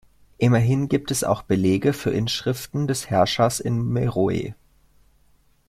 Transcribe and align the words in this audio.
Immerhin 0.39 0.87
gibt 0.87 1.11
es 1.11 1.23
auch 1.23 1.43
Belege 1.43 1.93
für 1.93 2.09
Inschriften 2.09 2.87
des 2.87 3.11
Herrschers 3.11 3.59
in 3.59 3.79
Meroe. 3.87 4.55